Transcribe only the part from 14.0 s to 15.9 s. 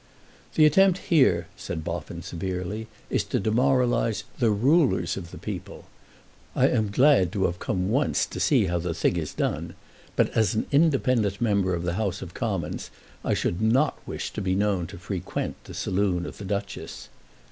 wish to be known to frequent the